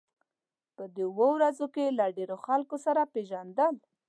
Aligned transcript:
په 0.75 0.83
دې 0.95 1.03
اوو 1.09 1.27
ورځو 1.35 1.65
کې 1.75 1.95
له 1.97 2.05
ډېرو 2.17 2.37
خلکو 2.45 2.75
سره 2.85 3.01
پېژندل. 3.13 3.75